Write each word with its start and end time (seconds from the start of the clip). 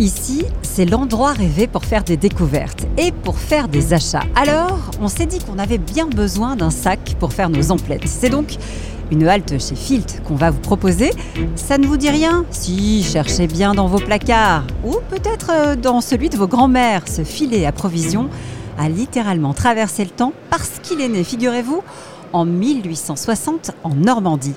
Ici, 0.00 0.44
c'est 0.62 0.84
l'endroit 0.84 1.32
rêvé 1.32 1.66
pour 1.66 1.84
faire 1.84 2.04
des 2.04 2.16
découvertes 2.16 2.86
et 2.96 3.10
pour 3.10 3.36
faire 3.36 3.66
des 3.66 3.92
achats. 3.92 4.22
Alors, 4.36 4.78
on 5.00 5.08
s'est 5.08 5.26
dit 5.26 5.40
qu'on 5.40 5.58
avait 5.58 5.78
bien 5.78 6.06
besoin 6.06 6.54
d'un 6.54 6.70
sac 6.70 7.16
pour 7.18 7.32
faire 7.32 7.50
nos 7.50 7.72
emplettes. 7.72 8.06
C'est 8.06 8.30
donc 8.30 8.58
une 9.10 9.26
halte 9.26 9.60
chez 9.60 9.74
Filt 9.74 10.22
qu'on 10.22 10.36
va 10.36 10.50
vous 10.52 10.60
proposer. 10.60 11.10
Ça 11.56 11.78
ne 11.78 11.86
vous 11.88 11.96
dit 11.96 12.10
rien? 12.10 12.44
Si, 12.52 13.02
cherchez 13.02 13.48
bien 13.48 13.74
dans 13.74 13.88
vos 13.88 13.98
placards 13.98 14.62
ou 14.84 14.98
peut-être 15.10 15.50
euh, 15.52 15.74
dans 15.74 16.00
celui 16.00 16.28
de 16.28 16.36
vos 16.36 16.46
grands-mères. 16.46 17.02
Ce 17.08 17.24
filet 17.24 17.66
à 17.66 17.72
provisions 17.72 18.28
a 18.78 18.88
littéralement 18.88 19.52
traversé 19.52 20.04
le 20.04 20.10
temps 20.10 20.32
parce 20.48 20.78
qu'il 20.80 21.00
est 21.00 21.08
né, 21.08 21.24
figurez-vous, 21.24 21.82
en 22.32 22.44
1860 22.44 23.72
en 23.82 23.94
Normandie. 23.96 24.54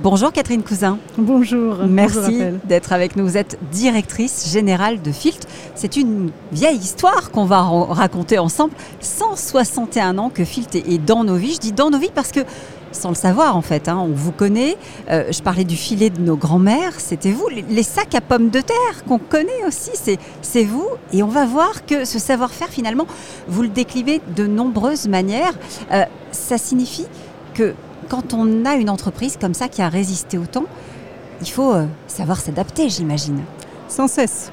Bonjour 0.00 0.30
Catherine 0.32 0.62
Cousin. 0.62 0.96
Bonjour. 1.16 1.78
Merci 1.88 2.38
d'être 2.64 2.92
avec 2.92 3.16
nous. 3.16 3.24
Vous 3.24 3.36
êtes 3.36 3.58
directrice 3.72 4.48
générale 4.52 5.02
de 5.02 5.10
Filt. 5.10 5.44
C'est 5.74 5.96
une 5.96 6.30
vieille 6.52 6.76
histoire 6.78 7.32
qu'on 7.32 7.44
va 7.44 7.62
raconter 7.62 8.38
ensemble. 8.38 8.74
161 9.00 10.18
ans 10.18 10.30
que 10.30 10.44
Filt 10.44 10.76
est 10.76 11.04
dans 11.04 11.24
nos 11.24 11.34
vies. 11.34 11.54
Je 11.54 11.58
dis 11.58 11.72
dans 11.72 11.90
nos 11.90 11.98
vies 11.98 12.12
parce 12.14 12.30
que 12.30 12.40
sans 12.92 13.08
le 13.08 13.16
savoir 13.16 13.56
en 13.56 13.60
fait. 13.60 13.88
Hein, 13.88 13.98
on 14.00 14.12
vous 14.14 14.30
connaît. 14.30 14.76
Euh, 15.10 15.32
je 15.32 15.42
parlais 15.42 15.64
du 15.64 15.76
filet 15.76 16.10
de 16.10 16.20
nos 16.20 16.36
grands-mères, 16.36 17.00
c'était 17.00 17.32
vous. 17.32 17.48
Les 17.48 17.82
sacs 17.82 18.14
à 18.14 18.20
pommes 18.20 18.50
de 18.50 18.60
terre 18.60 19.04
qu'on 19.08 19.18
connaît 19.18 19.64
aussi, 19.66 19.90
c'est 20.42 20.64
vous. 20.64 20.86
Et 21.12 21.24
on 21.24 21.28
va 21.28 21.44
voir 21.44 21.84
que 21.86 22.04
ce 22.04 22.20
savoir-faire 22.20 22.68
finalement, 22.68 23.08
vous 23.48 23.62
le 23.62 23.68
décrivez 23.68 24.20
de 24.36 24.46
nombreuses 24.46 25.08
manières. 25.08 25.54
Euh, 25.90 26.04
ça 26.30 26.56
signifie 26.56 27.06
que 27.54 27.74
quand 28.08 28.34
on 28.34 28.64
a 28.64 28.74
une 28.74 28.90
entreprise 28.90 29.36
comme 29.40 29.54
ça 29.54 29.68
qui 29.68 29.82
a 29.82 29.88
résisté 29.88 30.38
au 30.38 30.46
temps, 30.46 30.66
il 31.40 31.48
faut 31.48 31.72
euh, 31.72 31.84
savoir 32.06 32.40
s'adapter, 32.40 32.88
j'imagine. 32.88 33.40
Sans 33.88 34.08
cesse. 34.08 34.50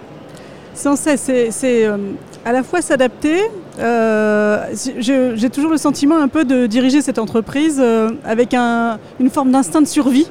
Sans 0.74 0.96
cesse. 0.96 1.32
C'est 1.52 1.86
euh, 1.86 1.98
à 2.44 2.52
la 2.52 2.64
fois 2.64 2.82
s'adapter. 2.82 3.42
Euh, 3.80 4.66
j'ai 5.00 5.50
toujours 5.50 5.72
le 5.72 5.78
sentiment 5.78 6.18
un 6.18 6.28
peu 6.28 6.46
de 6.46 6.68
diriger 6.68 7.02
cette 7.02 7.20
entreprise 7.20 7.82
avec 8.24 8.54
une 8.54 9.30
forme 9.30 9.52
d'instinct 9.52 9.82
de 9.82 9.88
survie 9.88 10.28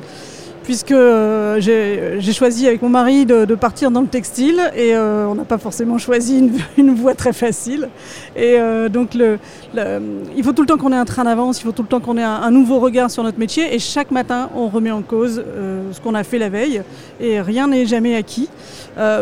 puisque 0.64 0.92
euh, 0.92 1.60
j'ai 1.60 2.32
choisi 2.32 2.66
avec 2.66 2.82
mon 2.82 2.88
mari 2.88 3.26
de, 3.26 3.54
partir 3.54 3.90
dans 3.90 4.00
le 4.00 4.08
textile 4.08 4.60
et 4.74 4.96
euh, 4.96 5.26
on 5.26 5.36
n'a 5.36 5.44
pas 5.44 5.58
forcément 5.58 5.98
choisi 5.98 6.50
une, 6.76 6.94
voie 6.96 7.14
très 7.14 7.32
facile. 7.32 7.88
Et 8.34 8.58
euh, 8.58 8.88
donc 8.88 9.14
il 9.14 10.42
faut 10.42 10.52
tout 10.52 10.62
le 10.62 10.66
temps 10.66 10.78
qu'on 10.78 10.92
ait 10.92 10.96
un 10.96 11.04
train 11.04 11.24
d'avance, 11.24 11.60
il 11.60 11.64
faut 11.64 11.72
tout 11.72 11.82
le 11.82 11.88
temps 11.88 12.00
qu'on 12.00 12.16
ait 12.16 12.22
un, 12.22 12.50
nouveau 12.50 12.80
regard 12.80 13.10
sur 13.10 13.22
notre 13.22 13.38
métier 13.38 13.74
et 13.74 13.78
chaque 13.78 14.10
matin 14.10 14.48
on 14.56 14.68
remet 14.68 14.90
en 14.90 15.02
cause 15.02 15.44
ce 15.92 16.00
qu'on 16.00 16.14
a 16.14 16.24
fait 16.24 16.38
la 16.38 16.48
veille 16.48 16.82
et 17.20 17.40
rien 17.40 17.68
n'est 17.68 17.84
jamais 17.84 18.16
acquis. 18.16 18.48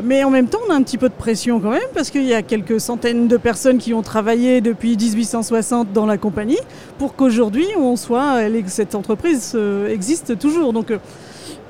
mais 0.04 0.22
en 0.22 0.30
même 0.30 0.48
temps 0.48 0.58
on 0.68 0.72
a 0.72 0.76
un 0.76 0.82
petit 0.82 0.98
peu 0.98 1.08
de 1.08 1.14
pression 1.14 1.60
quand 1.60 1.70
même 1.70 1.80
parce 1.94 2.10
qu'il 2.10 2.24
y 2.24 2.34
a 2.34 2.42
quelques 2.42 2.80
centaines 2.80 3.26
de 3.26 3.36
personnes 3.36 3.78
qui 3.78 3.94
ont 3.94 4.02
travaillé 4.02 4.60
depuis 4.60 4.96
1860 4.96 5.92
dans 5.92 6.06
la 6.06 6.18
compagnie 6.18 6.60
pour 6.98 7.16
qu'aujourd'hui 7.16 7.66
on 7.76 7.96
soit, 7.96 8.38
cette 8.66 8.94
entreprise 8.94 9.56
existe 9.88 10.38
toujours. 10.38 10.72
Donc, 10.72 10.92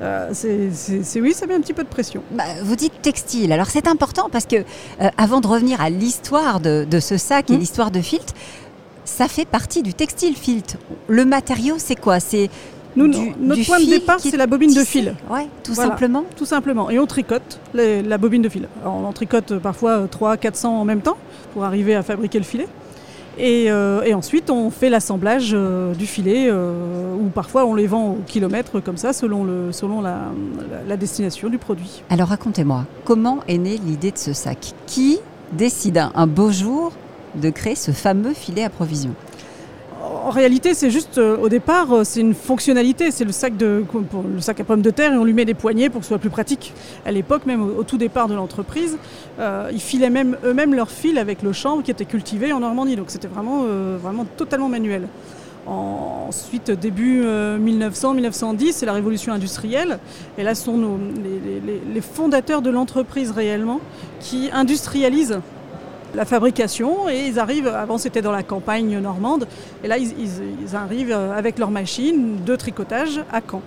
euh, 0.03 0.31
c'est 0.33 1.21
oui, 1.21 1.33
ça 1.33 1.47
met 1.47 1.55
un 1.55 1.61
petit 1.61 1.75
peu 1.75 1.85
de 1.85 1.89
pression. 1.89 2.23
Bah, 2.33 2.45
vous 2.63 2.77
dites 2.77 3.01
textile, 3.03 3.53
alors 3.53 3.67
c'est 3.67 3.87
important 3.87 4.29
parce 4.31 4.47
que 4.47 4.57
euh, 4.57 5.09
avant 5.17 5.41
de 5.41 5.47
revenir 5.47 5.81
à 5.81 5.91
l'histoire 5.91 6.61
de, 6.61 6.87
ce 7.01 7.17
sac 7.17 7.51
et 7.51 7.55
hmm. 7.55 7.59
l'histoire 7.59 7.91
de 7.91 8.01
Filt, 8.01 8.35
ça 9.05 9.29
fait 9.29 9.45
partie 9.45 9.83
du 9.83 9.95
textile 9.95 10.37
Filt. 10.37 10.77
Le 11.09 11.25
matériau, 11.25 11.77
c'est 11.79 11.97
quoi? 11.97 12.21
C'est 12.21 12.51
notre 12.97 13.65
point 13.65 13.81
de 13.81 13.87
départ, 13.87 14.21
c'est 14.21 14.37
la 14.37 14.47
bobine 14.47 14.75
de 14.75 14.85
fil. 14.85 15.15
Ouais, 15.31 15.49
tout 15.63 15.75
simplement. 15.75 16.25
Tout 16.37 16.45
simplement. 16.45 16.91
Et 16.91 16.99
on 16.99 17.07
tricote 17.07 17.61
la 17.75 18.19
bobine 18.19 18.43
de 18.43 18.49
fil. 18.49 18.69
on 18.85 19.05
en 19.05 19.13
tricote 19.13 19.59
parfois 19.59 20.07
3 20.11 20.37
400 20.37 20.81
en 20.81 20.85
même 20.85 21.01
temps 21.01 21.17
pour 21.53 21.65
arriver 21.65 21.95
à 21.95 22.03
fabriquer 22.03 22.39
le 22.39 22.45
filet. 22.45 22.67
Euh, 23.41 24.03
et, 24.03 24.15
ensuite, 24.15 24.51
on 24.51 24.71
fait 24.71 24.91
l'assemblage 24.91 25.53
euh, 25.55 25.95
du 25.95 26.07
filet, 26.07 26.49
euh, 26.49 27.15
ou 27.15 27.29
parfois 27.29 27.65
on 27.65 27.75
les 27.75 27.87
vend 27.87 28.13
au 28.13 28.23
kilomètre 28.27 28.81
comme 28.81 28.97
ça, 28.97 29.13
selon, 29.13 29.45
la, 29.45 30.97
destination 30.97 31.49
du 31.49 31.59
produit. 31.59 32.03
Alors 32.11 32.29
racontez-moi, 32.29 32.85
comment 33.05 33.41
est 33.49 33.59
née 33.59 33.79
l'idée 33.79 34.11
de 34.11 34.19
ce 34.19 34.33
sac? 34.33 34.75
Qui 34.87 35.19
décide 35.53 36.05
un 36.15 36.27
beau 36.27 36.51
jour 36.51 36.93
de 37.35 37.51
créer 37.51 37.75
ce 37.75 37.93
fameux 37.93 38.35
filet 38.35 38.65
à 38.65 38.71
provision 38.71 39.15
en 40.25 40.31
réalité, 40.31 40.75
c'est 40.75 40.91
juste, 40.91 41.19
euh, 41.19 41.37
au 41.37 41.49
départ, 41.49 41.93
euh, 41.93 42.05
c'est 42.05 42.21
une 42.21 42.35
fonctionnalité. 42.35 43.11
C'est 43.11 43.25
le 43.25 43.33
sac, 43.33 43.53
à 43.61 44.65
pommes 44.65 44.83
de 44.83 44.91
terre 44.91 45.13
et 45.13 45.17
on 45.17 45.25
lui 45.25 45.33
met 45.33 45.45
des 45.45 45.55
poignées 45.55 45.91
pour 45.91 46.01
que 46.01 46.05
ce 46.05 46.09
soit 46.09 46.19
plus 46.19 46.31
pratique. 46.31 46.73
À 47.05 47.13
l'époque, 47.13 47.47
même 47.47 47.63
au, 47.63 47.83
tout 47.83 47.99
départ 47.99 48.29
de 48.29 48.35
l'entreprise, 48.35 48.99
euh, 49.41 49.71
ils 49.73 49.81
filaient 49.81 50.11
même 50.11 50.37
eux-mêmes 50.45 50.75
leur 50.75 50.91
fil 50.91 51.19
avec 51.19 51.43
le 51.43 51.53
chanvre 51.53 51.83
qui 51.83 51.91
était 51.91 52.05
cultivé 52.05 52.53
en 52.53 52.61
Normandie. 52.61 52.97
Donc 52.97 53.07
c'était 53.09 53.29
vraiment, 53.29 53.65
vraiment 54.01 54.25
totalement 54.37 54.69
manuel. 54.69 55.09
ensuite, 55.67 56.71
début 56.71 57.25
1900-1910, 57.25 58.73
c'est 58.73 58.87
la 58.87 58.93
révolution 58.93 59.33
industrielle. 59.33 59.99
Et 60.39 60.43
là, 60.43 60.55
ce 60.55 60.65
sont 60.65 60.99
les 61.95 62.01
fondateurs 62.01 62.63
de 62.63 62.71
l'entreprise 62.71 63.31
réellement 63.31 63.81
qui 64.21 64.51
industrialisent 64.53 65.41
la 66.15 66.25
fabrication 66.25 67.09
et 67.09 67.27
ils 67.27 67.39
arrivent, 67.39 67.69
avant 67.69 67.99
c'était 67.99 68.23
dans 68.23 68.33
la 68.33 68.43
campagne 68.43 68.99
normande, 68.99 69.47
et 69.85 69.89
là 69.89 69.99
ils, 69.99 70.77
arrivent 70.77 71.13
avec 71.13 71.59
leur 71.59 71.71
machine 71.71 72.45
de 72.45 72.57
tricotage 72.57 73.21
à 73.33 73.41
Caen. 73.41 73.63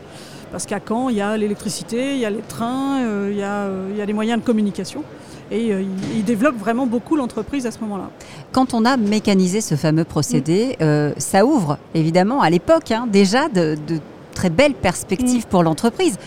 Parce 0.51 0.65
qu'à 0.65 0.79
Caen, 0.85 1.09
il 1.09 1.17
y 1.17 1.21
a 1.21 1.35
l'électricité, 1.37 2.13
il 2.13 2.19
y 2.19 2.25
a 2.25 2.29
les 2.29 2.39
trains, 2.39 3.01
euh, 3.01 3.29
il, 3.31 3.37
y 3.37 3.43
a, 3.43 3.63
euh, 3.63 3.89
il, 3.91 3.97
y 3.97 4.01
a, 4.01 4.05
les 4.05 4.13
moyens 4.13 4.39
de 4.39 4.45
communication. 4.45 5.03
Et 5.51 5.73
euh, 5.73 5.83
ils, 6.15 6.23
développent 6.23 6.57
vraiment 6.57 6.87
beaucoup 6.87 7.15
l'entreprise 7.15 7.65
à 7.65 7.71
ce 7.71 7.79
moment-là. 7.81 8.09
Quand 8.51 8.73
on 8.73 8.85
a 8.85 8.97
mécanisé 8.97 9.59
ce 9.61 9.75
fameux 9.75 10.05
procédé, 10.05 10.77
mm. 10.79 11.19
ça 11.19 11.45
ouvre 11.45 11.77
évidemment 11.93 12.41
à 12.41 12.49
l'époque 12.49 12.91
hein, 12.91 13.07
déjà 13.11 13.49
de, 13.49 13.75
très 14.33 14.49
belles 14.49 14.73
perspectives 14.73 15.45
mm. 15.45 15.49
pour 15.49 15.63
l'entreprise 15.63 16.17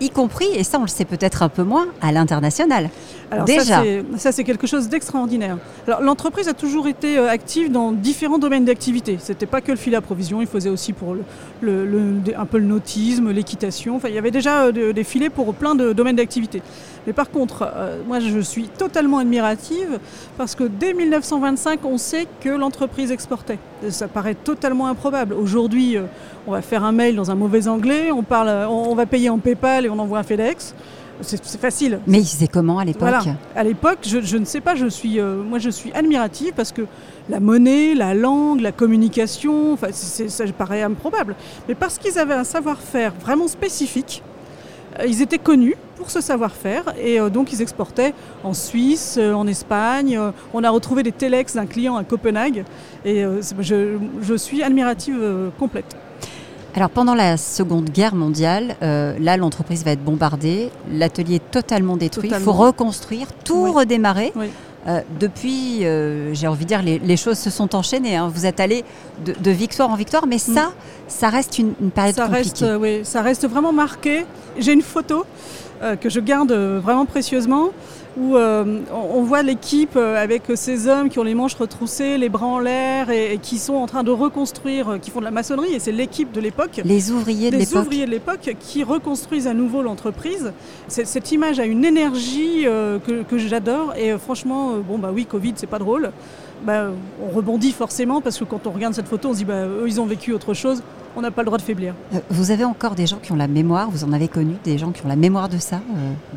y 0.00 0.10
compris, 0.10 0.46
et 0.54 0.64
ça 0.64 0.78
on 0.78 0.82
le 0.82 0.88
sait 0.88 1.04
peut-être 1.04 1.42
un 1.42 1.48
peu 1.48 1.62
moins, 1.62 1.86
à 2.00 2.12
l'international. 2.12 2.90
Alors 3.30 3.44
Déjà. 3.44 3.82
ça 4.18 4.30
c'est 4.30 4.44
quelque 4.44 4.66
chose 4.66 4.88
d'extraordinaire. 4.88 5.58
Alors 5.86 6.00
l'entreprise 6.00 6.46
a 6.48 6.54
toujours 6.54 6.86
été 6.86 7.18
euh, 7.18 7.28
active 7.28 7.72
dans 7.72 7.90
différents 7.92 8.38
domaines 8.38 8.64
d'activité. 8.64 9.18
C'était 9.20 9.46
pas 9.46 9.60
que 9.60 9.72
le 9.72 9.78
filet 9.78 9.96
à 9.96 10.00
provision, 10.00 10.40
il 10.40 10.46
faisait 10.46 10.70
aussi 10.70 10.92
pour 10.92 11.16
le, 11.60 12.20
un 12.36 12.46
peu 12.46 12.58
le 12.58 12.66
nautisme, 12.66 13.30
l'équitation. 13.30 13.96
Enfin, 13.96 14.08
il 14.08 14.14
y 14.14 14.18
avait 14.18 14.30
déjà 14.30 14.66
euh, 14.66 14.92
des 14.92 15.04
filets 15.04 15.30
pour 15.30 15.54
plein 15.54 15.74
de 15.74 15.92
domaines 15.92 16.16
d'activité. 16.16 16.62
Mais 17.06 17.12
par 17.12 17.30
contre, 17.30 17.70
euh, 17.74 18.02
moi 18.06 18.20
je 18.20 18.40
suis 18.40 18.64
totalement 18.68 19.18
admirative 19.18 19.98
parce 20.36 20.54
que 20.54 20.64
dès 20.64 20.92
1925, 20.94 21.84
on 21.84 21.98
sait 21.98 22.26
que 22.40 22.48
l'entreprise 22.48 23.10
exportait. 23.12 23.58
Ça 23.90 24.08
paraît 24.08 24.34
totalement 24.34 24.88
improbable. 24.88 25.34
Aujourd'hui, 25.34 25.96
on 26.46 26.52
va 26.52 26.62
faire 26.62 26.84
un 26.84 26.92
mail 26.92 27.16
dans 27.16 27.30
un 27.30 27.34
mauvais 27.34 27.68
anglais, 27.68 28.10
on, 28.10 28.22
parle, 28.22 28.48
on 28.68 28.94
va 28.94 29.06
payer 29.06 29.30
en 29.30 29.38
PayPal 29.38 29.86
et 29.86 29.88
on 29.90 29.98
envoie 29.98 30.18
un 30.18 30.22
FedEx. 30.22 30.74
C'est 31.22 31.60
facile. 31.60 32.00
Mais 32.06 32.20
ils 32.20 32.26
faisaient 32.26 32.48
comment 32.48 32.78
à 32.78 32.84
l'époque 32.84 33.14
À 33.54 33.64
l'époque, 33.64 33.98
je, 34.02 34.36
ne 34.36 34.44
sais 34.44 34.60
pas, 34.60 34.74
je 34.74 34.86
suis, 34.86 35.18
euh, 35.18 35.42
moi 35.42 35.58
je 35.58 35.70
suis 35.70 35.92
admirative 35.92 36.52
parce 36.54 36.72
que 36.72 36.82
la 37.28 37.40
monnaie, 37.40 37.94
la 37.94 38.14
langue, 38.14 38.60
la 38.60 38.72
communication, 38.72 39.78
ça 39.90 40.44
paraît 40.56 40.82
improbable. 40.82 41.34
Mais 41.68 41.74
parce 41.74 41.98
qu'ils 41.98 42.18
avaient 42.18 42.34
un 42.34 42.44
savoir-faire 42.44 43.12
vraiment 43.20 43.48
spécifique, 43.48 44.22
euh, 44.22 44.35
ils 45.06 45.22
étaient 45.22 45.38
connus 45.38 45.76
pour 45.96 46.10
ce 46.10 46.20
savoir-faire 46.20 46.94
et 47.00 47.18
euh, 47.18 47.28
donc 47.28 47.52
ils 47.52 47.62
exportaient 47.62 48.14
en 48.44 48.54
Suisse, 48.54 49.18
en 49.18 49.46
Espagne. 49.46 50.18
on 50.54 50.64
a 50.64 50.70
retrouvé 50.70 51.02
des 51.02 51.12
telex 51.12 51.54
d'un 51.54 51.66
client 51.66 51.96
à 51.96 52.04
Copenhague 52.04 52.64
et 53.04 53.24
je, 53.60 53.98
je, 54.22 54.34
suis 54.34 54.62
admirative 54.62 55.50
complète. 55.58 55.96
Alors 56.76 56.90
pendant 56.90 57.14
la 57.14 57.38
Seconde 57.38 57.88
Guerre 57.88 58.14
mondiale, 58.14 58.76
euh, 58.82 59.16
là 59.18 59.38
l'entreprise 59.38 59.82
va 59.82 59.92
être 59.92 60.04
bombardée, 60.04 60.68
l'atelier 60.92 61.36
est 61.36 61.50
totalement 61.50 61.96
détruit, 61.96 62.28
il 62.30 62.38
faut 62.38 62.52
reconstruire, 62.52 63.28
tout 63.44 63.72
redémarrer. 63.72 64.34
Euh, 64.86 65.00
depuis, 65.18 65.84
euh, 65.84 66.32
j'ai 66.34 66.46
envie 66.46 66.64
de 66.64 66.68
dire, 66.68 66.82
les, 66.82 67.16
choses 67.16 67.38
se 67.38 67.50
sont 67.50 67.74
enchaînées. 67.74 68.16
Hein. 68.16 68.30
Vous 68.32 68.46
êtes 68.46 68.60
allé 68.60 68.84
de, 69.24 69.50
victoire 69.50 69.90
en 69.90 69.96
victoire, 69.96 70.26
mais 70.26 70.38
ça, 70.38 70.66
mm. 70.66 70.72
ça 71.08 71.28
reste 71.28 71.58
une, 71.58 71.74
période 71.90 72.14
ça 72.14 72.26
compliquée. 72.26 72.64
Reste, 72.64 72.80
oui, 72.80 73.00
ça 73.02 73.22
reste 73.22 73.48
vraiment 73.48 73.72
marqué. 73.72 74.26
J'ai 74.58 74.72
une 74.72 74.82
photo 74.82 75.24
que 76.00 76.08
je 76.08 76.20
garde 76.20 76.52
vraiment 76.52 77.04
précieusement 77.04 77.68
où 78.16 78.36
euh, 78.36 78.80
on 78.92 79.22
voit 79.22 79.42
l'équipe 79.42 79.96
euh, 79.96 80.22
avec 80.22 80.44
ces 80.54 80.88
hommes 80.88 81.08
qui 81.08 81.18
ont 81.18 81.22
les 81.22 81.34
manches 81.34 81.54
retroussées, 81.54 82.16
les 82.16 82.28
bras 82.28 82.46
en 82.46 82.58
l'air 82.58 83.10
et, 83.10 83.38
qui 83.42 83.58
sont 83.58 83.74
en 83.74 83.86
train 83.86 84.02
de 84.04 84.10
reconstruire, 84.10 84.88
euh, 84.88 84.98
qui 84.98 85.10
font 85.10 85.20
de 85.20 85.24
la 85.24 85.30
maçonnerie, 85.30 85.74
et 85.74 85.78
c'est 85.78 85.92
l'équipe 85.92 86.32
de 86.32 86.40
l'époque. 86.40 86.80
Les 86.84 87.10
ouvriers 87.10 87.50
de 87.50 87.56
l'époque. 87.56 87.74
Les 87.74 87.80
ouvriers 87.80 88.06
de 88.06 88.10
l'époque 88.10 88.56
qui 88.58 88.84
reconstruisent 88.84 89.46
à 89.46 89.54
nouveau 89.54 89.82
l'entreprise. 89.82 90.52
Cette 90.88 91.30
image 91.32 91.60
a 91.60 91.66
une 91.66 91.84
énergie 91.84 92.64
que, 92.64 93.38
j'adore, 93.38 93.94
et 93.96 94.16
franchement, 94.18 94.74
bon 94.78 94.98
bah 94.98 95.10
oui, 95.12 95.26
Covid, 95.26 95.54
c'est 95.56 95.66
pas 95.66 95.78
drôle. 95.78 96.10
Bah, 96.64 96.90
on 97.22 97.34
rebondit 97.34 97.72
forcément 97.72 98.20
parce 98.20 98.38
que 98.38 98.44
quand 98.44 98.66
on 98.66 98.70
regarde 98.70 98.94
cette 98.94 99.08
photo, 99.08 99.28
on 99.28 99.32
se 99.32 99.38
dit 99.38 99.44
bah, 99.44 99.66
eux 99.66 99.84
ils 99.86 100.00
ont 100.00 100.06
vécu 100.06 100.32
autre 100.32 100.54
chose. 100.54 100.82
On 101.16 101.22
n'a 101.22 101.30
pas 101.30 101.42
le 101.42 101.46
droit 101.46 101.58
de 101.58 101.62
faiblir. 101.62 101.94
Euh, 102.14 102.18
vous 102.30 102.50
avez 102.50 102.64
encore 102.64 102.94
des 102.94 103.06
gens 103.06 103.16
qui 103.16 103.32
ont 103.32 103.36
la 103.36 103.48
mémoire, 103.48 103.90
vous 103.90 104.04
en 104.04 104.12
avez 104.12 104.28
connu 104.28 104.54
des 104.64 104.78
gens 104.78 104.92
qui 104.92 105.04
ont 105.04 105.08
la 105.08 105.16
mémoire 105.16 105.48
de 105.48 105.58
ça, 105.58 105.80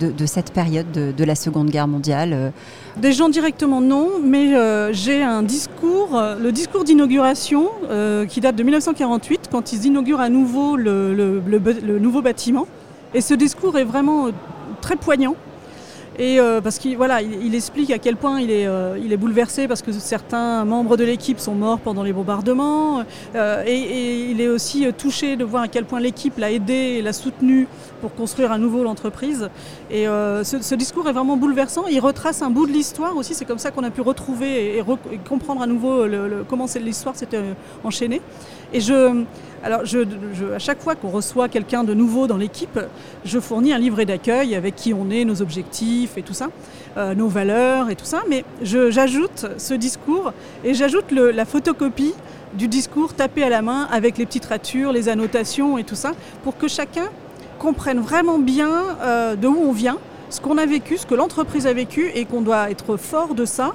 euh, 0.01 0.11
de, 0.11 0.25
cette 0.25 0.51
période 0.51 0.91
de, 0.91 1.23
la 1.23 1.35
Seconde 1.35 1.69
Guerre 1.69 1.87
mondiale 1.87 2.33
euh 2.33 2.49
Des 2.97 3.11
gens 3.11 3.29
directement 3.29 3.81
non, 3.81 4.09
mais 4.23 4.53
j'ai 4.93 5.21
un 5.21 5.43
discours, 5.43 6.19
le 6.41 6.51
discours 6.51 6.83
d'inauguration 6.83 7.69
qui 8.27 8.41
date 8.41 8.55
de 8.55 8.63
1948, 8.63 9.49
quand 9.51 9.73
ils 9.73 9.85
inaugurent 9.85 10.21
à 10.21 10.29
nouveau 10.29 10.75
le 10.75 11.99
nouveau 11.99 12.21
bâtiment. 12.21 12.67
Et 13.13 13.21
ce 13.21 13.33
discours 13.33 13.77
est 13.77 13.83
vraiment 13.83 14.27
très 14.81 14.95
poignant. 14.95 15.35
Et 16.19 16.37
euh, 16.37 16.59
parce 16.59 16.79
qu'il 16.79 16.97
voilà, 16.97 17.21
il, 17.21 17.55
explique 17.55 17.91
à 17.91 17.97
quel 17.97 18.17
point 18.17 18.41
il 18.41 18.51
est, 18.51 18.67
euh, 18.67 18.99
il 19.01 19.13
est 19.13 19.17
bouleversé 19.17 19.69
parce 19.69 19.81
que 19.81 19.93
certains 19.93 20.65
membres 20.65 20.97
de 20.97 21.05
l'équipe 21.05 21.39
sont 21.39 21.55
morts 21.55 21.79
pendant 21.79 22.03
les 22.03 22.11
bombardements. 22.11 23.05
Euh, 23.35 23.63
et, 23.65 24.29
il 24.29 24.41
est 24.41 24.49
aussi 24.49 24.85
touché 24.97 25.37
de 25.37 25.45
voir 25.45 25.63
à 25.63 25.67
quel 25.69 25.85
point 25.85 26.01
l'équipe 26.01 26.37
l'a 26.37 26.51
aidé 26.51 26.73
et 26.73 27.01
l'a 27.01 27.13
soutenu 27.13 27.69
pour 28.01 28.13
construire 28.13 28.51
à 28.51 28.57
nouveau 28.57 28.83
l'entreprise. 28.83 29.49
Et 29.89 30.05
ce, 30.05 30.75
discours 30.75 31.07
est 31.07 31.13
vraiment 31.13 31.37
bouleversant. 31.37 31.87
Il 31.87 31.99
retrace 31.99 32.41
un 32.41 32.49
bout 32.49 32.67
de 32.67 32.71
l'histoire 32.71 33.15
aussi. 33.15 33.33
C'est 33.33 33.45
comme 33.45 33.57
ça 33.57 33.71
qu'on 33.71 33.83
a 33.83 33.89
pu 33.89 34.01
retrouver 34.01 34.77
et, 34.77 34.83
comprendre 35.27 35.61
à 35.61 35.67
nouveau 35.67 36.05
le, 36.05 36.45
comment 36.47 36.65
l'histoire 36.81 37.15
s'était 37.15 37.41
enchaînée. 37.83 38.21
Et 38.73 38.81
je, 38.81 39.23
alors, 39.63 39.81
à 39.81 40.59
chaque 40.59 40.81
fois 40.81 40.95
qu'on 40.95 41.09
reçoit 41.09 41.49
quelqu'un 41.49 41.83
de 41.83 41.93
nouveau 41.93 42.27
dans 42.27 42.37
l'équipe, 42.37 42.79
je 43.25 43.39
fournis 43.39 43.73
un 43.73 43.77
livret 43.77 44.05
d'accueil 44.05 44.55
avec 44.55 44.75
qui 44.75 44.93
on 44.93 45.09
est, 45.09 45.25
nos 45.25 45.41
objectifs 45.41 46.17
et 46.17 46.21
tout 46.21 46.33
ça, 46.33 46.47
euh, 46.97 47.13
nos 47.13 47.27
valeurs 47.27 47.89
et 47.89 47.95
tout 47.95 48.05
ça. 48.05 48.23
Mais 48.29 48.45
j'ajoute 48.61 49.47
ce 49.57 49.73
discours 49.73 50.33
et 50.63 50.73
j'ajoute 50.73 51.11
la 51.11 51.45
photocopie 51.45 52.13
du 52.53 52.67
discours 52.67 53.13
tapé 53.13 53.43
à 53.43 53.49
la 53.49 53.61
main 53.61 53.87
avec 53.91 54.17
les 54.17 54.25
petites 54.25 54.45
ratures, 54.45 54.91
les 54.91 55.09
annotations 55.09 55.77
et 55.77 55.83
tout 55.83 55.95
ça, 55.95 56.13
pour 56.43 56.57
que 56.57 56.67
chacun 56.67 57.09
comprenne 57.59 57.99
vraiment 57.99 58.39
bien 58.39 58.71
euh, 59.01 59.35
de 59.35 59.47
où 59.47 59.57
on 59.61 59.73
vient, 59.73 59.97
ce 60.29 60.39
qu'on 60.39 60.57
a 60.57 60.65
vécu, 60.65 60.97
ce 60.97 61.05
que 61.05 61.15
l'entreprise 61.15 61.67
a 61.67 61.73
vécu 61.73 62.09
et 62.15 62.25
qu'on 62.25 62.41
doit 62.41 62.71
être 62.71 62.97
fort 62.97 63.35
de 63.35 63.45
ça. 63.45 63.73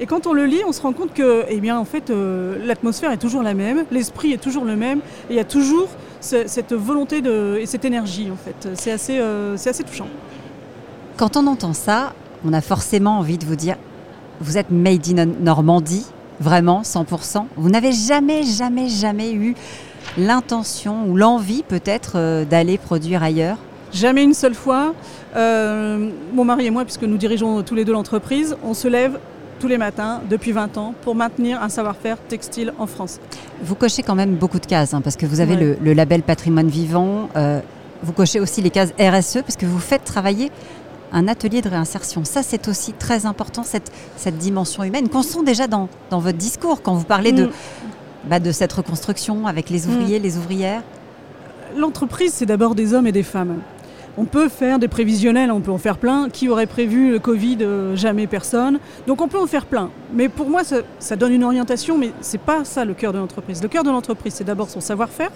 Et 0.00 0.06
quand 0.06 0.26
on 0.26 0.32
le 0.32 0.44
lit, 0.44 0.62
on 0.66 0.72
se 0.72 0.82
rend 0.82 0.92
compte 0.92 1.12
que, 1.12 1.44
eh 1.48 1.60
bien, 1.60 1.78
en 1.78 1.84
fait, 1.84 2.10
euh, 2.10 2.56
l'atmosphère 2.64 3.12
est 3.12 3.18
toujours 3.18 3.42
la 3.42 3.54
même, 3.54 3.84
l'esprit 3.92 4.32
est 4.32 4.42
toujours 4.42 4.64
le 4.64 4.74
même, 4.74 4.98
et 5.30 5.34
il 5.34 5.36
y 5.36 5.40
a 5.40 5.44
toujours 5.44 5.88
cette 6.20 6.72
volonté 6.72 7.20
de, 7.20 7.58
et 7.60 7.66
cette 7.66 7.84
énergie, 7.84 8.28
en 8.30 8.36
fait. 8.36 8.68
C'est 8.74 8.90
assez, 8.90 9.18
euh, 9.18 9.56
c'est 9.56 9.70
assez 9.70 9.84
touchant. 9.84 10.08
Quand 11.16 11.36
on 11.36 11.46
entend 11.46 11.74
ça, 11.74 12.12
on 12.44 12.52
a 12.52 12.60
forcément 12.60 13.18
envie 13.18 13.38
de 13.38 13.44
vous 13.44 13.54
dire, 13.54 13.76
vous 14.40 14.58
êtes 14.58 14.70
made 14.70 15.06
in 15.16 15.26
Normandie, 15.26 16.06
vraiment, 16.40 16.82
100%. 16.82 17.46
Vous 17.56 17.70
n'avez 17.70 17.92
jamais, 17.92 18.42
jamais, 18.42 18.88
jamais 18.88 19.32
eu 19.32 19.54
l'intention 20.18 21.06
ou 21.06 21.16
l'envie 21.16 21.62
peut-être 21.62 22.14
euh, 22.16 22.44
d'aller 22.44 22.78
produire 22.78 23.22
ailleurs? 23.22 23.58
Jamais 23.92 24.24
une 24.24 24.34
seule 24.34 24.54
fois. 24.54 24.92
mon 25.36 26.44
mari 26.44 26.66
et 26.66 26.70
moi, 26.70 26.84
puisque 26.84 27.04
nous 27.04 27.16
dirigeons 27.16 27.62
tous 27.62 27.76
les 27.76 27.84
deux 27.84 27.92
l'entreprise, 27.92 28.56
on 28.64 28.74
se 28.74 28.88
lève 28.88 29.20
tous 29.58 29.68
les 29.68 29.78
matins 29.78 30.20
depuis 30.28 30.52
20 30.52 30.78
ans 30.78 30.94
pour 31.02 31.14
maintenir 31.14 31.62
un 31.62 31.68
savoir-faire 31.68 32.18
textile 32.28 32.72
en 32.78 32.86
France. 32.86 33.20
Vous 33.62 33.74
cochez 33.74 34.02
quand 34.02 34.14
même 34.14 34.34
beaucoup 34.34 34.58
de 34.58 34.66
cases 34.66 34.94
hein, 34.94 35.00
parce 35.00 35.16
que 35.16 35.26
vous 35.26 35.40
avez 35.40 35.56
le, 35.56 35.92
label 35.92 36.22
patrimoine 36.22 36.68
vivant, 36.68 37.28
euh, 37.36 37.60
vous 38.02 38.12
cochez 38.12 38.40
aussi 38.40 38.62
les 38.62 38.70
cases 38.70 38.92
RSE 38.98 39.42
parce 39.42 39.56
que 39.56 39.66
vous 39.66 39.78
faites 39.78 40.04
travailler 40.04 40.50
un 41.12 41.28
atelier 41.28 41.62
de 41.62 41.68
réinsertion. 41.68 42.24
Ça, 42.24 42.42
c'est 42.42 42.66
aussi 42.68 42.92
très 42.92 43.24
important, 43.24 43.62
cette, 43.62 43.92
cette 44.16 44.36
dimension 44.36 44.82
humaine 44.82 45.08
qu'on 45.08 45.22
sent 45.22 45.44
déjà 45.44 45.68
dans, 45.68 45.88
dans, 46.10 46.18
votre 46.18 46.38
discours 46.38 46.82
quand 46.82 46.94
vous 46.94 47.04
parlez 47.04 47.32
de, 47.32 47.46
mm. 47.46 47.50
bah, 48.28 48.40
de 48.40 48.50
cette 48.50 48.72
reconstruction 48.72 49.46
avec 49.46 49.70
les 49.70 49.86
ouvriers, 49.86 50.18
mm. 50.18 50.22
les 50.22 50.36
ouvrières. 50.36 50.82
L'entreprise, 51.76 52.32
c'est 52.34 52.46
d'abord 52.46 52.74
des 52.74 52.94
hommes 52.94 53.06
et 53.06 53.12
des 53.12 53.22
femmes. 53.22 53.60
On 54.16 54.26
peut 54.26 54.48
faire 54.48 54.78
des 54.78 54.86
prévisionnels, 54.86 55.50
on 55.50 55.60
peut 55.60 55.72
en 55.72 55.78
faire 55.78 55.98
plein. 55.98 56.28
Qui 56.28 56.48
aurait 56.48 56.66
prévu 56.66 57.10
le 57.10 57.18
Covid 57.18 57.58
euh, 57.62 57.96
Jamais 57.96 58.28
personne. 58.28 58.78
Donc 59.06 59.20
on 59.20 59.28
peut 59.28 59.38
en 59.38 59.46
faire 59.46 59.66
plein. 59.66 59.90
Mais 60.12 60.28
pour 60.28 60.48
moi, 60.48 60.62
ça, 60.64 61.16
donne 61.16 61.32
une 61.32 61.42
orientation, 61.42 61.98
mais 61.98 62.12
c'est 62.20 62.40
pas 62.40 62.64
ça 62.64 62.84
le 62.84 62.94
cœur 62.94 63.12
de 63.12 63.18
l'entreprise. 63.18 63.60
Le 63.62 63.68
cœur 63.68 63.82
de 63.82 63.90
l'entreprise, 63.90 64.34
c'est 64.34 64.44
d'abord 64.44 64.70
son 64.70 64.80
savoir-faire, 64.80 65.30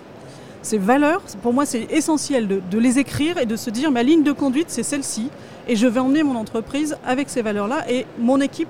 ses 0.63 0.79
valeurs. 0.79 1.23
Pour 1.43 1.53
moi, 1.53 1.67
c'est 1.67 1.89
essentiel 1.91 2.47
de, 2.47 2.79
les 2.79 3.01
écrire 3.01 3.39
et 3.39 3.47
de 3.47 3.57
se 3.57 3.71
dire 3.71 3.91
ma 3.91 4.05
ligne 4.05 4.23
de 4.23 4.33
conduite, 4.33 4.67
c'est 4.69 4.85
celle-ci. 4.85 5.29
Et 5.67 5.75
je 5.75 5.87
vais 5.89 6.01
emmener 6.01 6.23
mon 6.23 6.37
entreprise 6.37 6.97
avec 7.05 7.31
ces 7.31 7.43
valeurs-là 7.43 7.91
et 7.91 8.07
mon 8.21 8.41
équipe 8.41 8.69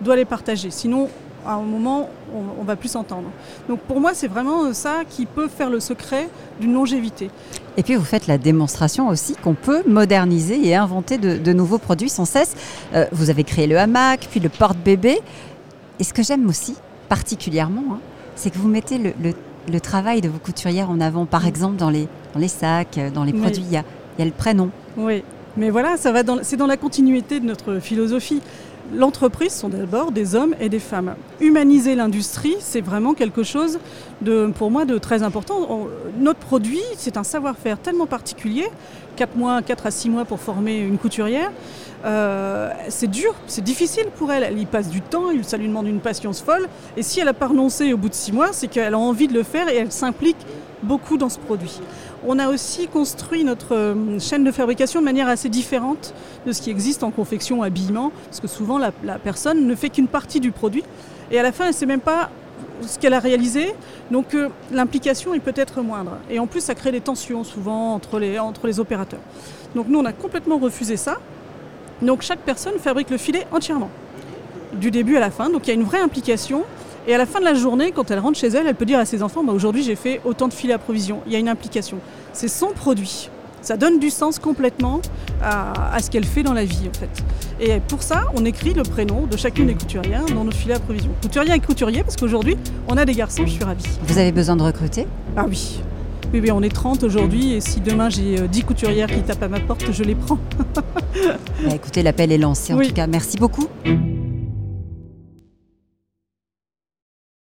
doit 0.00 0.16
les 0.16 0.24
partager. 0.24 0.70
Sinon, 0.70 1.08
à 1.46 1.54
un 1.54 1.62
moment, 1.62 2.08
on, 2.34 2.60
on 2.60 2.64
va 2.64 2.76
plus 2.76 2.88
s'entendre. 2.88 3.28
Donc 3.68 3.80
pour 3.80 4.00
moi, 4.00 4.12
c'est 4.14 4.28
vraiment 4.28 4.72
ça 4.72 5.02
qui 5.08 5.26
peut 5.26 5.48
faire 5.48 5.70
le 5.70 5.80
secret 5.80 6.28
d'une 6.60 6.72
longévité. 6.72 7.30
Et 7.76 7.82
puis 7.82 7.96
vous 7.96 8.04
faites 8.04 8.26
la 8.26 8.38
démonstration 8.38 9.08
aussi 9.08 9.34
qu'on 9.36 9.54
peut 9.54 9.82
moderniser 9.86 10.66
et 10.66 10.76
inventer 10.76 11.18
de, 11.18 11.52
nouveaux 11.52 11.78
produits 11.78 12.08
sans 12.08 12.24
cesse. 12.24 12.54
Euh, 12.94 13.06
vous 13.12 13.30
avez 13.30 13.44
créé 13.44 13.66
le 13.66 13.78
hamac, 13.78 14.28
puis 14.30 14.40
le 14.40 14.48
porte-bébé. 14.48 15.20
Et 16.00 16.04
ce 16.04 16.12
que 16.12 16.22
j'aime 16.22 16.48
aussi 16.48 16.76
particulièrement, 17.08 17.94
hein, 17.94 17.98
c'est 18.36 18.50
que 18.50 18.58
vous 18.58 18.68
mettez 18.68 18.98
le, 18.98 19.80
travail 19.80 20.20
de 20.20 20.28
vos 20.28 20.38
couturières 20.38 20.90
en 20.90 21.00
avant. 21.00 21.26
Par 21.26 21.46
exemple, 21.46 21.76
dans 21.76 21.90
les, 21.90 22.08
dans 22.32 22.40
les 22.40 22.48
sacs, 22.48 22.98
dans 23.12 23.24
les 23.24 23.32
produits, 23.32 23.64
il 23.66 23.72
y, 23.72 23.76
a, 23.76 24.24
le 24.24 24.30
prénom. 24.30 24.70
Oui, 24.96 25.22
mais 25.56 25.70
voilà, 25.70 25.96
ça 25.96 26.12
va 26.12 26.22
c'est 26.42 26.56
dans 26.56 26.66
la 26.66 26.76
continuité 26.76 27.40
de 27.40 27.46
notre 27.46 27.78
philosophie 27.78 28.40
l'entreprise 28.92 29.52
sont 29.52 29.68
d'abord 29.68 30.12
des 30.12 30.34
hommes 30.34 30.54
et 30.60 30.68
des 30.68 30.78
femmes. 30.78 31.14
Humaniser 31.40 31.94
l'industrie, 31.94 32.56
c'est 32.60 32.80
vraiment 32.80 33.14
quelque 33.14 33.42
chose 33.42 33.78
pour 34.56 34.70
moi 34.70 34.84
de 34.84 34.98
très 34.98 35.22
important. 35.22 35.88
notre 36.18 36.40
produit, 36.40 36.82
c'est 36.96 37.16
un 37.16 37.24
savoir-faire 37.24 37.78
tellement 37.78 38.06
particulier, 38.06 38.66
4 39.16 39.36
mois, 39.36 39.62
4 39.62 39.86
à 39.86 39.90
6 39.90 40.10
mois 40.10 40.24
pour 40.24 40.40
former 40.40 40.78
une 40.78 40.98
couturière. 40.98 41.50
Euh, 42.04 42.70
c'est 42.88 43.10
dur, 43.10 43.34
c'est 43.46 43.64
difficile 43.64 44.06
pour 44.16 44.30
elle. 44.30 44.42
Elle 44.42 44.58
y 44.58 44.66
passe 44.66 44.90
du 44.90 45.00
temps, 45.00 45.28
ça 45.42 45.56
lui 45.56 45.68
demande 45.68 45.86
une 45.86 46.00
patience 46.00 46.42
folle. 46.42 46.68
Et 46.96 47.02
si 47.02 47.20
elle 47.20 47.28
a 47.28 47.34
pas 47.34 47.46
renoncé 47.46 47.92
au 47.92 47.96
bout 47.96 48.08
de 48.08 48.14
6 48.14 48.32
mois, 48.32 48.48
c'est 48.52 48.68
qu'elle 48.68 48.94
a 48.94 48.98
envie 48.98 49.28
de 49.28 49.34
le 49.34 49.42
faire 49.42 49.68
et 49.68 49.76
elle 49.76 49.92
s'implique 49.92 50.36
beaucoup 50.82 51.16
dans 51.16 51.30
ce 51.30 51.38
produit. 51.38 51.80
On 52.26 52.38
a 52.38 52.48
aussi 52.48 52.88
construit 52.88 53.44
notre 53.44 53.74
euh, 53.74 54.18
chaîne 54.18 54.44
de 54.44 54.50
fabrication 54.50 55.00
de 55.00 55.04
manière 55.04 55.28
assez 55.28 55.50
différente 55.50 56.14
de 56.46 56.52
ce 56.52 56.62
qui 56.62 56.70
existe 56.70 57.02
en 57.02 57.10
confection, 57.10 57.62
habillement, 57.62 58.12
parce 58.26 58.40
que 58.40 58.48
souvent 58.48 58.78
la, 58.78 58.92
personne 59.18 59.66
ne 59.66 59.74
fait 59.74 59.90
qu'une 59.90 60.08
partie 60.08 60.40
du 60.40 60.50
produit 60.50 60.84
et 61.30 61.38
à 61.38 61.42
la 61.42 61.52
fin 61.52 61.64
elle 61.64 61.70
ne 61.70 61.76
sait 61.76 61.86
même 61.86 62.00
pas 62.00 62.30
ce 62.82 62.98
qu'elle 62.98 63.12
a 63.12 63.20
réalisé, 63.20 63.74
donc 64.10 64.34
euh, 64.34 64.48
l'implication 64.72 65.34
est 65.34 65.40
peut-être 65.40 65.82
moindre. 65.82 66.12
Et 66.30 66.38
en 66.38 66.46
plus, 66.46 66.60
ça 66.60 66.74
crée 66.74 66.92
des 66.92 67.00
tensions 67.00 67.44
souvent 67.44 67.94
entre 67.94 68.18
les, 68.18 68.38
entre 68.38 68.66
les 68.66 68.80
opérateurs. 68.80 69.20
Donc 69.74 69.88
nous, 69.88 69.98
on 69.98 70.04
a 70.04 70.12
complètement 70.12 70.58
refusé 70.58 70.96
ça. 70.96 71.18
Donc 72.02 72.22
chaque 72.22 72.40
personne 72.40 72.78
fabrique 72.78 73.10
le 73.10 73.18
filet 73.18 73.46
entièrement, 73.52 73.90
du 74.72 74.90
début 74.90 75.16
à 75.16 75.20
la 75.20 75.30
fin. 75.30 75.50
Donc 75.50 75.66
il 75.66 75.68
y 75.68 75.70
a 75.72 75.74
une 75.74 75.84
vraie 75.84 76.00
implication. 76.00 76.64
Et 77.06 77.14
à 77.14 77.18
la 77.18 77.26
fin 77.26 77.38
de 77.38 77.44
la 77.44 77.54
journée, 77.54 77.92
quand 77.92 78.10
elle 78.10 78.18
rentre 78.18 78.38
chez 78.38 78.46
elle, 78.48 78.66
elle 78.66 78.74
peut 78.74 78.86
dire 78.86 78.98
à 78.98 79.04
ses 79.04 79.22
enfants 79.22 79.44
bah, 79.44 79.52
Aujourd'hui, 79.52 79.82
j'ai 79.82 79.96
fait 79.96 80.20
autant 80.24 80.48
de 80.48 80.54
filets 80.54 80.74
à 80.74 80.78
provision. 80.78 81.20
Il 81.26 81.32
y 81.32 81.36
a 81.36 81.38
une 81.38 81.48
implication. 81.48 81.98
C'est 82.32 82.48
son 82.48 82.68
produit. 82.68 83.28
Ça 83.60 83.76
donne 83.76 83.98
du 83.98 84.10
sens 84.10 84.38
complètement 84.38 85.00
à, 85.42 85.98
ce 86.02 86.10
qu'elle 86.10 86.24
fait 86.24 86.42
dans 86.42 86.52
la 86.52 86.64
vie, 86.64 86.88
en 86.88 86.98
fait. 86.98 87.08
Et 87.60 87.80
pour 87.80 88.02
ça, 88.02 88.24
on 88.34 88.44
écrit 88.44 88.74
le 88.74 88.82
prénom 88.82 89.26
de 89.26 89.36
chacune 89.38 89.66
des 89.66 89.74
couturières 89.74 90.26
dans 90.26 90.44
notre 90.44 90.56
filet 90.56 90.74
à 90.74 90.80
provision. 90.80 91.10
Couturière 91.22 91.54
et 91.54 91.60
couturier, 91.60 92.02
parce 92.02 92.16
qu'aujourd'hui, 92.16 92.56
on 92.88 92.96
a 92.98 93.06
des 93.06 93.14
garçons, 93.14 93.46
je 93.46 93.52
suis 93.52 93.64
ravie. 93.64 93.84
Vous 94.02 94.18
avez 94.18 94.32
besoin 94.32 94.56
de 94.56 94.62
recruter? 94.62 95.06
Ah 95.34 95.46
oui. 95.48 95.80
Oui, 96.32 96.40
oui, 96.42 96.50
on 96.50 96.62
est 96.62 96.74
30 96.74 97.04
aujourd'hui 97.04 97.54
et 97.54 97.60
si 97.60 97.80
demain 97.80 98.08
j'ai 98.10 98.48
10 98.48 98.60
euh, 98.60 98.64
couturières 98.64 99.08
qui 99.08 99.22
tapent 99.22 99.44
à 99.44 99.48
ma 99.48 99.60
porte, 99.60 99.84
je 99.92 100.02
les 100.02 100.14
prends. 100.14 100.38
Bah, 101.64 101.76
écoutez, 101.76 102.02
l'appel 102.02 102.32
est 102.32 102.38
lancé 102.38 102.74
en 102.74 102.80
tout 102.80 102.92
cas. 102.92 103.06
Merci 103.06 103.36
beaucoup. 103.36 103.68